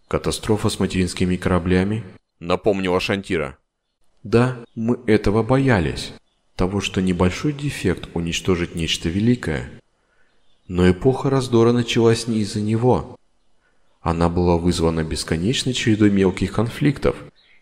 Катастрофа 0.07 0.69
с 0.69 0.79
материнскими 0.79 1.35
кораблями?»– 1.35 2.03
напомнила 2.39 2.99
Шантира. 2.99 3.57
«Да, 4.23 4.57
мы 4.75 4.99
этого 5.07 5.43
боялись 5.43 6.13
того, 6.55 6.81
что 6.81 7.01
небольшой 7.01 7.53
дефект 7.53 8.09
уничтожит 8.13 8.75
нечто 8.75 9.09
великое. 9.09 9.71
Но 10.67 10.89
эпоха 10.89 11.29
раздора 11.29 11.71
началась 11.71 12.27
не 12.27 12.39
из-за 12.39 12.61
него. 12.61 13.17
Она 14.01 14.29
была 14.29 14.57
вызвана 14.57 15.03
бесконечной 15.03 15.73
чередой 15.73 16.11
мелких 16.11 16.53
конфликтов, 16.53 17.15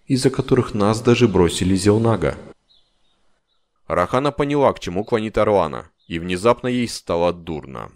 из-за 0.07 0.29
которых 0.29 0.73
нас 0.73 1.01
даже 1.01 1.27
бросили 1.27 1.75
Зелнага. 1.75 2.37
Рахана 3.87 4.31
поняла, 4.31 4.73
к 4.73 4.79
чему 4.79 5.03
клонит 5.03 5.37
Орлана, 5.37 5.89
и 6.07 6.19
внезапно 6.19 6.67
ей 6.67 6.87
стало 6.87 7.33
дурно. 7.33 7.91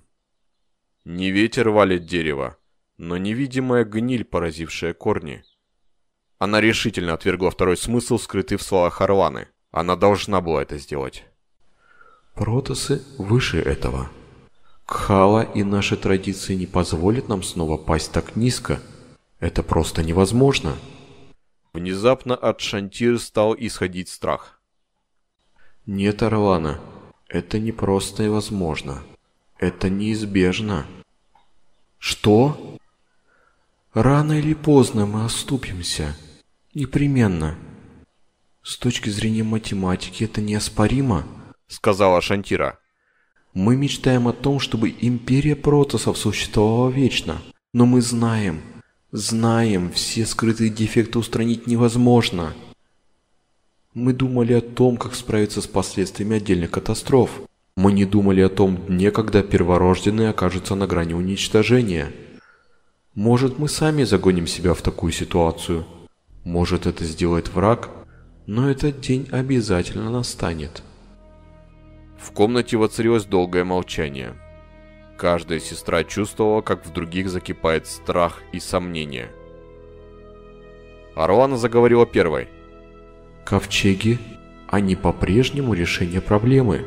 Не 1.05 1.31
ветер 1.31 1.69
валит 1.69 2.05
дерево, 2.05 2.57
но 2.97 3.17
невидимая 3.17 3.85
гниль, 3.85 4.25
поразившая 4.25 4.93
корни. 4.93 5.43
Она 6.38 6.59
решительно 6.59 7.13
отвергла 7.13 7.51
второй 7.51 7.77
смысл, 7.77 8.17
скрытый 8.17 8.57
в 8.57 8.63
словах 8.63 9.00
Орланы– 9.01 9.47
она 9.75 9.97
должна 9.97 10.39
была 10.39 10.62
это 10.62 10.77
сделать. 10.77 11.25
Протосы 12.33 13.03
выше 13.17 13.59
этого. 13.59 14.09
Кхала 14.85 15.41
и 15.41 15.63
наши 15.63 15.97
традиции 15.97 16.55
не 16.55 16.65
позволят 16.65 17.27
нам 17.27 17.43
снова 17.43 17.75
пасть 17.75 18.13
так 18.13 18.38
низко. 18.38 18.79
Это 19.41 19.63
просто 19.63 20.01
невозможно. 20.01 20.77
Внезапно 21.74 22.35
от 22.35 22.62
Шантир 22.62 23.19
стал 23.19 23.53
исходить 23.59 24.07
страх. 24.07 24.62
Нет, 25.85 26.24
Орлана, 26.24 26.79
это 27.27 27.59
не 27.59 27.74
просто 27.74 28.24
и 28.24 28.29
возможно. 28.29 29.03
Это 29.57 29.89
неизбежно. 29.89 30.85
Что? 31.97 32.77
Рано 33.93 34.33
или 34.33 34.53
поздно 34.53 35.05
мы 35.05 35.25
оступимся. 35.25 36.15
Непременно. 36.74 37.57
«С 38.65 38.77
точки 38.77 39.09
зрения 39.09 39.43
математики 39.43 40.24
это 40.24 40.41
неоспоримо»,— 40.41 41.24
сказала 41.67 42.19
Шантира. 42.19 42.79
«Мы 43.53 43.77
мечтаем 43.77 44.27
о 44.27 44.33
том, 44.33 44.59
чтобы 44.59 44.89
империя 45.00 45.55
протосов 45.55 46.17
существовала 46.17 46.89
вечно. 46.89 47.43
Но 47.74 47.85
мы 47.85 48.01
знаем, 48.01 48.63
знаем, 49.12 49.91
все 49.91 50.25
скрытые 50.25 50.71
дефекты 50.71 51.19
устранить 51.19 51.67
невозможно». 51.67 52.55
Мы 53.93 54.13
думали 54.13 54.53
о 54.53 54.62
том, 54.62 54.97
как 54.97 55.13
справиться 55.13 55.62
с 55.62 55.67
последствиями 55.67 56.38
отдельных 56.38 56.71
катастроф. 56.71 57.43
Мы 57.77 57.91
не 57.91 58.05
думали 58.05 58.39
о 58.39 58.48
том 58.48 58.77
дне, 58.88 59.12
когда 59.12 59.44
перворожденные 59.44 60.29
окажутся 60.29 60.75
на 60.75 60.88
грани 60.88 61.13
уничтожения. 61.13 62.13
Может, 63.15 63.60
мы 63.60 63.67
сами 63.67 64.03
загоним 64.03 64.48
себя 64.48 64.74
в 64.74 64.82
такую 64.82 65.12
ситуацию. 65.12 65.86
Может, 66.46 66.86
это 66.86 67.03
сделает 67.03 67.50
враг, 67.53 67.89
но 68.46 68.70
этот 68.70 69.01
день 69.01 69.27
обязательно 69.29 70.10
настанет. 70.10 70.84
В 72.17 72.32
комнате 72.32 72.77
воцарилось 72.77 73.25
долгое 73.25 73.65
молчание. 73.65 74.36
Каждая 75.17 75.60
сестра 75.60 76.05
чувствовала, 76.05 76.62
как 76.62 76.86
в 76.86 76.94
других 76.94 77.29
закипает 77.29 77.88
страх 77.88 78.41
и 78.53 78.62
сомнение. 78.62 79.29
Орлана 81.13 81.58
заговорила 81.58 82.05
первой. 82.05 82.48
«Ковчеги, 83.44 84.17
они 84.67 84.96
по-прежнему 84.96 85.74
решение 85.74 86.22
проблемы. 86.22 86.86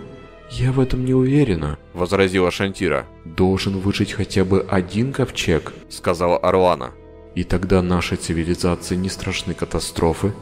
Я 0.50 0.72
в 0.72 0.80
этом 0.80 1.04
не 1.04 1.14
уверена»,— 1.14 1.78
возразила 1.92 2.50
Шантира. 2.50 3.06
«Должен 3.24 3.78
выжить 3.78 4.12
хотя 4.12 4.44
бы 4.44 4.66
один 4.68 5.12
ковчег»,— 5.12 5.74
сказала 5.90 6.38
Орлана. 6.38 6.92
«И 7.34 7.44
тогда 7.44 7.82
нашей 7.82 8.16
цивилизации 8.16 8.96
не 8.96 9.10
страшны 9.10 9.52
катастрофы, 9.52 10.32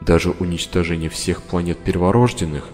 даже 0.00 0.30
уничтожение 0.30 1.10
всех 1.10 1.42
планет 1.42 1.78
перворожденных. 1.78 2.64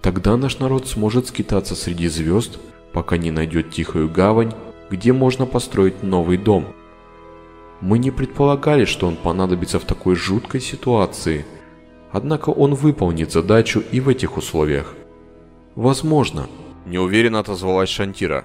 Тогда 0.00 0.36
наш 0.36 0.58
народ 0.58 0.88
сможет 0.88 1.28
скитаться 1.28 1.76
среди 1.76 2.08
звезд, 2.08 2.58
пока 2.92 3.16
не 3.16 3.30
найдет 3.30 3.70
тихую 3.70 4.10
гавань, 4.10 4.52
где 4.90 5.12
можно 5.12 5.46
построить 5.46 6.02
новый 6.02 6.36
дом. 6.36 6.74
Мы 7.80 7.98
не 7.98 8.10
предполагали, 8.10 8.84
что 8.84 9.06
он 9.06 9.16
понадобится 9.16 9.78
в 9.78 9.84
такой 9.84 10.16
жуткой 10.16 10.60
ситуации, 10.60 11.44
однако 12.10 12.50
он 12.50 12.74
выполнит 12.74 13.32
задачу 13.32 13.82
и 13.90 14.00
в 14.00 14.08
этих 14.08 14.36
условиях. 14.36 14.94
Возможно. 15.74 16.48
Неуверенно 16.84 17.38
отозвалась 17.38 17.88
Шантира. 17.88 18.44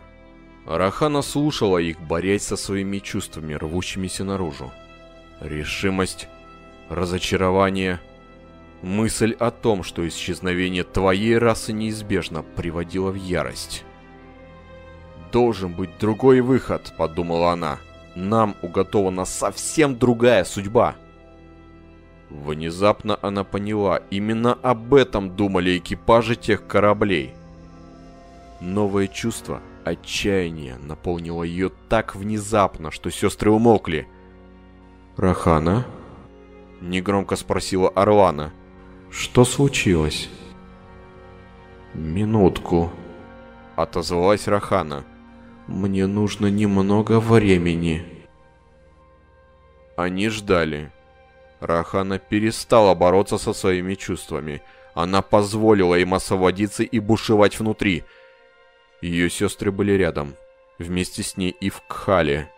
Рахана 0.65 1.22
слушала 1.22 1.77
их, 1.77 2.00
борясь 2.00 2.43
со 2.43 2.57
своими 2.57 3.00
чувствами, 3.00 3.53
рвущимися 3.53 4.24
наружу. 4.24 4.72
Решимость, 5.39 6.27
разочарование, 6.89 8.00
мысль 8.81 9.36
о 9.39 9.51
том, 9.51 9.84
что 9.84 10.07
исчезновение 10.07 10.84
твоей 10.84 11.38
расы 11.38 11.74
неизбежно, 11.74 12.43
приводила 12.43 13.12
в 13.12 13.15
ярость. 13.15 13.84
«Должен 15.31 15.74
быть 15.74 15.98
другой 16.00 16.41
выход»,— 16.41 16.93
подумала 16.98 17.51
она. 17.51 17.79
«Нам 18.15 18.55
уготована 18.62 19.25
совсем 19.25 19.98
другая 19.98 20.43
судьба». 20.43 20.96
Внезапно 22.29 23.17
она 23.22 23.43
поняла, 23.43 24.01
именно 24.10 24.53
об 24.53 24.93
этом 24.93 25.36
думали 25.36 25.77
экипажи 25.77 26.36
тех 26.36 26.67
кораблей. 26.67 27.34
Новое 28.60 29.07
чувство, 29.07 29.62
отчаяние, 29.86 30.77
наполнило 30.77 31.43
ее 31.43 31.72
так 31.89 32.15
внезапно, 32.15 32.91
что 32.91 33.10
сестры 33.12 33.51
умолкли. 33.51 34.07
«Рахана?»— 35.15 35.86
негромко 36.81 37.36
спросила 37.38 37.89
Орлана. 37.89 38.51
«Что 39.10 39.46
случилось?» 39.46 40.29
«Минутку»,— 41.93 42.91
отозвалась 43.75 44.48
Рахана. 44.48 45.05
«Мне 45.67 46.07
нужно 46.07 46.48
немного 46.48 47.19
времени». 47.19 48.05
Они 49.96 50.29
ждали. 50.29 50.91
Рахана 51.59 52.19
перестала 52.19 52.93
бороться 52.93 53.37
со 53.37 53.53
своими 53.53 53.95
чувствами. 53.95 54.61
Она 54.93 55.21
позволила 55.21 55.95
им 55.95 56.13
освободиться 56.13 56.83
и 56.83 56.99
бушевать 56.99 57.59
внутри. 57.59 58.03
Ее 59.01 59.29
сестры 59.29 59.71
были 59.71 59.91
рядом, 59.93 60.35
вместе 60.79 61.24
с 61.24 61.37
ней 61.37 61.51
и 61.51 61.70
в 61.70 61.81
Кхале. 61.87 62.51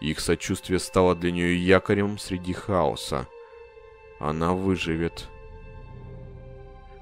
Их 0.00 0.20
сочувствие 0.20 0.78
стало 0.78 1.14
для 1.14 1.30
нее 1.32 1.56
якорем 1.56 2.18
среди 2.18 2.52
хаоса. 2.52 3.26
Она 4.18 4.52
выживет. 4.52 5.28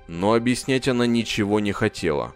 Но 0.07 0.35
объяснять 0.35 0.89
она 0.89 1.07
ничего 1.07 1.59
не 1.59 1.73
хотела. 1.73 2.35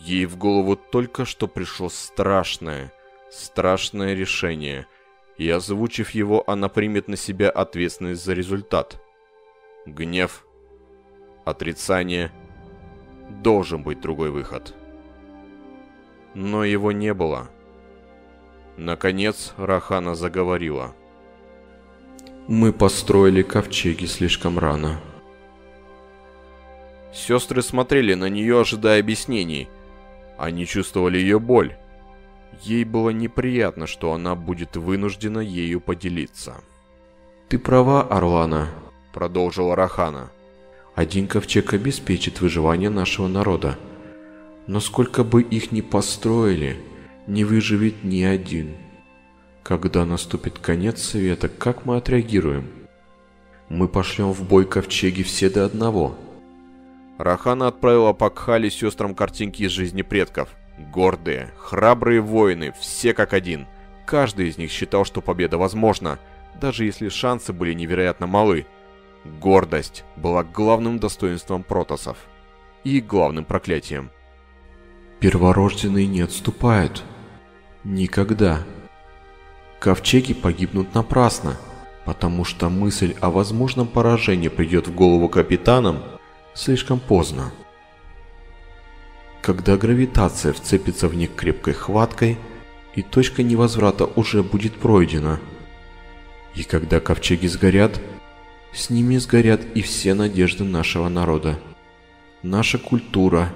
Ей 0.00 0.26
в 0.26 0.36
голову 0.36 0.76
только 0.76 1.24
что 1.24 1.46
пришло 1.46 1.88
страшное, 1.88 2.92
страшное 3.30 4.14
решение– 4.14 4.86
и 5.36 5.48
озвучив 5.50 6.10
его, 6.10 6.44
она 6.48 6.68
примет 6.68 7.08
на 7.08 7.16
себя 7.16 7.50
ответственность 7.50 8.24
за 8.24 8.32
результат. 8.34 9.00
Гнев, 9.86 10.46
отрицание, 11.44 12.32
должен 13.42 13.82
быть 13.82 14.00
другой 14.00 14.30
выход. 14.30 14.74
Но 16.34 16.64
его 16.64 16.92
не 16.92 17.14
было. 17.14 17.50
Наконец 18.76 19.54
Рахана 19.56 20.14
заговорила. 20.14 20.94
«Мы 22.48 22.72
построили 22.72 23.42
ковчеги 23.42 24.06
слишком 24.06 24.58
рано». 24.58 25.00
Сестры 27.12 27.62
смотрели 27.62 28.14
на 28.14 28.28
нее, 28.28 28.60
ожидая 28.60 28.98
объяснений. 28.98 29.68
Они 30.36 30.66
чувствовали 30.66 31.18
ее 31.18 31.38
боль. 31.38 31.76
Ей 32.62 32.84
было 32.84 33.10
неприятно, 33.10 33.86
что 33.86 34.12
она 34.12 34.34
будет 34.34 34.76
вынуждена 34.76 35.40
ею 35.40 35.80
поделиться. 35.80 36.54
«Ты 37.48 37.58
права, 37.58 38.02
Орлана»,— 38.02 38.68
продолжила 39.12 39.76
Рахана. 39.76 40.30
«Один 40.94 41.26
ковчег 41.26 41.74
обеспечит 41.74 42.40
выживание 42.40 42.90
нашего 42.90 43.28
народа. 43.28 43.78
Но 44.66 44.80
сколько 44.80 45.24
бы 45.24 45.42
их 45.42 45.72
ни 45.72 45.80
построили, 45.80 46.76
не 47.26 47.44
выживет 47.44 48.04
ни 48.04 48.22
один. 48.22 48.76
Когда 49.62 50.04
наступит 50.04 50.58
конец 50.58 51.02
света, 51.02 51.48
как 51.48 51.84
мы 51.84 51.96
отреагируем? 51.96 52.68
Мы 53.68 53.88
пошлем 53.88 54.32
в 54.32 54.46
бой 54.46 54.64
ковчеги 54.64 55.22
все 55.22 55.50
до 55.50 55.64
одного». 55.64 56.16
Рахана 57.18 57.68
отправила 57.68 58.12
Пакхали 58.12 58.68
сестрам 58.68 59.14
картинки 59.14 59.62
из 59.62 59.70
жизни 59.70 60.02
предков— 60.02 60.48
Гордые, 60.78 61.52
храбрые 61.56 62.20
воины, 62.20 62.72
все 62.78 63.14
как 63.14 63.32
один. 63.32 63.66
Каждый 64.06 64.48
из 64.48 64.58
них 64.58 64.70
считал, 64.70 65.04
что 65.04 65.20
победа 65.20 65.56
возможна, 65.56 66.18
даже 66.60 66.84
если 66.84 67.08
шансы 67.08 67.52
были 67.52 67.72
невероятно 67.74 68.26
малы. 68.26 68.66
Гордость 69.24 70.04
была 70.16 70.44
главным 70.44 70.98
достоинством 70.98 71.62
протосов 71.62 72.18
и 72.82 73.00
главным 73.00 73.44
проклятием. 73.44 74.10
Перворожденные 75.20 76.06
не 76.06 76.20
отступают. 76.20 77.02
Никогда. 77.84 78.62
Ковчеги 79.78 80.34
погибнут 80.34 80.94
напрасно, 80.94 81.56
потому 82.04 82.44
что 82.44 82.68
мысль 82.68 83.14
о 83.20 83.30
возможном 83.30 83.86
поражении 83.86 84.48
придет 84.48 84.88
в 84.88 84.94
голову 84.94 85.28
капитанам 85.28 86.02
слишком 86.52 87.00
поздно. 87.00 87.52
Когда 89.44 89.76
гравитация 89.76 90.54
вцепится 90.54 91.06
в 91.06 91.14
них 91.14 91.34
крепкой 91.34 91.74
хваткой, 91.74 92.38
и 92.94 93.02
точка 93.02 93.42
невозврата 93.42 94.06
уже 94.06 94.42
будет 94.42 94.72
пройдена. 94.76 95.38
И 96.54 96.62
когда 96.62 96.98
ковчеги 96.98 97.46
сгорят, 97.46 98.00
с 98.72 98.88
ними 98.88 99.18
сгорят 99.18 99.60
и 99.74 99.82
все 99.82 100.14
надежды 100.14 100.64
нашего 100.64 101.10
народа. 101.10 101.60
Наша 102.42 102.78
культура, 102.78 103.54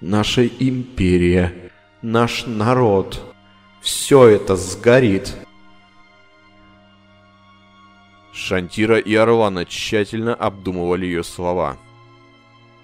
наша 0.00 0.46
империя, 0.46 1.72
наш 2.02 2.46
народ. 2.46 3.34
Все 3.80 4.28
это 4.28 4.54
сгорит. 4.54 5.34
Шантира 8.32 8.98
и 8.98 9.12
Орлана 9.16 9.64
тщательно 9.64 10.36
обдумывали 10.36 11.04
ее 11.04 11.24
слова– 11.24 11.78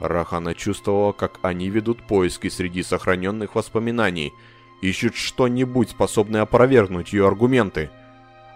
Рахана 0.03 0.55
чувствовала, 0.55 1.13
как 1.13 1.39
они 1.43 1.71
ведут 1.71 2.03
поиски 2.03 2.49
среди 2.49 2.83
сохраненных 2.83 3.55
воспоминаний, 3.55 4.35
ищут 4.81 5.15
что-нибудь, 5.15 5.91
способное 5.91 6.43
опровергнуть 6.43 7.13
ее 7.13 7.27
аргументы. 7.27 7.89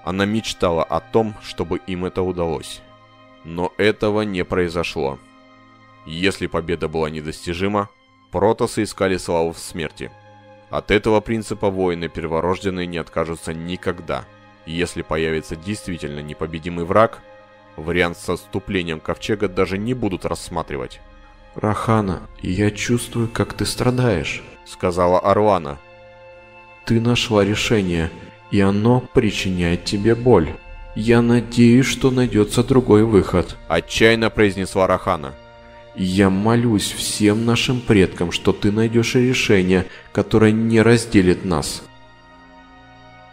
Она 0.04 0.24
мечтала 0.24 0.82
о 0.82 0.98
том, 1.00 1.34
чтобы 1.42 1.78
им 1.86 2.04
это 2.04 2.22
удалось. 2.22 2.82
Но 3.44 3.72
этого 3.76 4.22
не 4.22 4.44
произошло. 4.44 5.20
Если 6.04 6.48
победа 6.48 6.88
была 6.88 7.10
недостижима, 7.10 7.90
протосы 8.32 8.82
искали 8.82 9.16
славу 9.16 9.52
в 9.52 9.58
смерти. 9.58 10.10
От 10.68 10.90
этого 10.90 11.20
принципа 11.20 11.70
воины 11.70 12.08
перворожденные 12.08 12.88
не 12.88 12.98
откажутся 12.98 13.54
никогда. 13.54 14.24
Если 14.66 15.02
появится 15.02 15.54
действительно 15.54 16.20
непобедимый 16.20 16.84
враг, 16.84 17.22
вариант 17.76 18.18
с 18.18 18.28
отступлением 18.28 18.98
ковчега 18.98 19.46
даже 19.48 19.78
не 19.78 19.94
будут 19.94 20.24
рассматривать. 20.24 21.00
«Рахана, 21.56 22.22
я 22.42 22.70
чувствую, 22.70 23.28
как 23.28 23.54
ты 23.54 23.66
страдаешь»,— 23.66 24.42
сказала 24.64 25.18
Арвана. 25.18 25.78
«Ты 26.84 27.00
нашла 27.00 27.44
решение, 27.44 28.10
и 28.50 28.60
оно 28.60 29.00
причиняет 29.12 29.84
тебе 29.84 30.14
боль». 30.14 30.54
Я 30.96 31.20
надеюсь, 31.20 31.84
что 31.84 32.10
найдется 32.10 32.64
другой 32.64 33.04
выход. 33.04 33.58
Отчаянно 33.68 34.30
произнесла 34.30 34.86
Рахана. 34.86 35.34
Я 35.94 36.30
молюсь 36.30 36.90
всем 36.90 37.44
нашим 37.44 37.82
предкам, 37.82 38.32
что 38.32 38.54
ты 38.54 38.72
найдешь 38.72 39.14
решение, 39.14 39.84
которое 40.12 40.52
не 40.52 40.80
разделит 40.80 41.44
нас. 41.44 41.82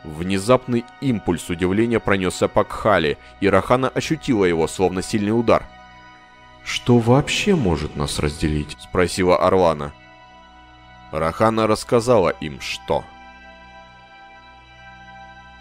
Внезапный 0.03 0.83
импульс 0.99 1.49
удивления 1.49 2.01
пронесся 2.01 2.49
по 2.49 2.65
Кхали, 2.65 3.17
и 3.39 3.47
Рахана 3.47 3.87
ощутила 3.87 4.43
его, 4.43 4.67
словно 4.67 5.01
сильный 5.01 5.31
удар. 5.31 5.65
«Что 6.63 6.97
вообще 6.97 7.55
может 7.55 7.95
нас 7.95 8.19
разделить?»– 8.19 8.77
спросила 8.79 9.37
Орлана. 9.37 9.93
Рахана 11.11 11.67
рассказала 11.67 12.29
им, 12.29 12.59
что... 12.61 13.03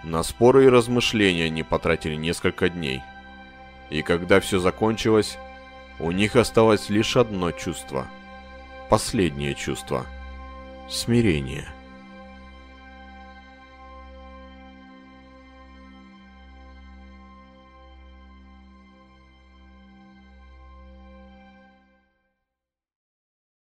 На 0.03 0.23
споры 0.23 0.65
и 0.65 0.69
размышления 0.69 1.45
они 1.45 1.63
потратили 1.63 2.17
несколько 2.17 2.69
дней. 2.69 3.03
И 3.91 4.03
когда 4.03 4.41
все 4.41 4.59
закончилось, 4.59 5.39
у 6.01 6.11
них 6.11 6.35
осталось 6.35 6.89
лишь 6.89 7.17
одно 7.17 7.53
чувство. 7.53 8.07
Последнее 8.89 9.55
чувство. 9.55 10.07
Смирение. 10.89 11.69